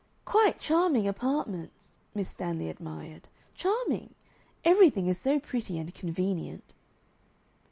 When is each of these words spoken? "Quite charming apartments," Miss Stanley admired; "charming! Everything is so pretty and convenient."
"Quite 0.25 0.57
charming 0.57 1.07
apartments," 1.07 1.99
Miss 2.15 2.29
Stanley 2.29 2.69
admired; 2.71 3.27
"charming! 3.53 4.15
Everything 4.65 5.05
is 5.05 5.19
so 5.19 5.39
pretty 5.39 5.77
and 5.77 5.93
convenient." 5.93 6.73